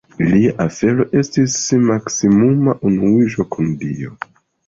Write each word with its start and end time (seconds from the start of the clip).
Ilia 0.25 0.63
celo 0.77 1.05
estis 1.19 1.57
maksimuma 1.89 2.75
unuiĝo 2.91 3.45
kun 3.57 3.69
Dio. 3.85 4.17